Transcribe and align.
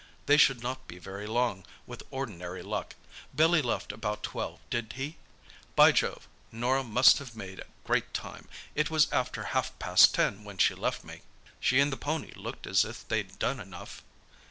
They 0.25 0.37
should 0.37 0.63
not 0.63 0.87
be 0.87 0.97
very 0.97 1.27
long, 1.27 1.63
with 1.85 2.01
ordinary 2.09 2.63
luck. 2.63 2.95
Billy 3.35 3.61
left 3.61 3.91
about 3.91 4.23
twelve, 4.23 4.59
did 4.71 4.93
he? 4.93 5.17
By 5.75 5.91
Jove, 5.91 6.27
Norah 6.51 6.83
must 6.83 7.19
have 7.19 7.35
made 7.35 7.61
great 7.83 8.11
time! 8.11 8.49
It 8.73 8.89
was 8.89 9.07
after 9.11 9.43
half 9.53 9.77
past 9.77 10.15
ten 10.15 10.43
when 10.43 10.57
she 10.57 10.73
left 10.73 11.03
me." 11.03 11.21
"She 11.59 11.79
and 11.79 11.93
the 11.93 11.97
pony 11.97 12.31
looked 12.35 12.65
as 12.65 12.83
if 12.83 13.07
they'd 13.09 13.37
done 13.37 13.59
enough." 13.59 14.01